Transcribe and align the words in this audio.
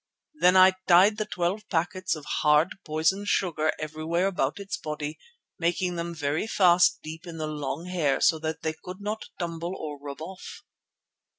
Then 0.33 0.57
I 0.57 0.73
tied 0.87 1.17
the 1.17 1.27
twelve 1.27 1.69
packets 1.69 2.15
of 2.15 2.25
hard 2.25 2.75
poison 2.83 3.23
sugar 3.27 3.71
everywhere 3.77 4.25
about 4.25 4.59
its 4.59 4.75
body, 4.75 5.19
making 5.59 5.95
them 5.95 6.15
very 6.15 6.47
fast 6.47 6.97
deep 7.03 7.27
in 7.27 7.37
the 7.37 7.45
long 7.45 7.85
hair 7.85 8.19
so 8.19 8.39
that 8.39 8.63
they 8.63 8.73
could 8.83 8.97
not 8.99 9.25
tumble 9.37 9.75
or 9.77 9.99
rub 9.99 10.19
off. 10.23 10.63